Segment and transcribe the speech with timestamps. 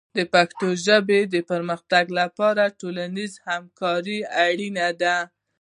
[0.17, 5.17] د پښتو ژبې د پرمختګ لپاره ټولنیز همکاري اړینه ده.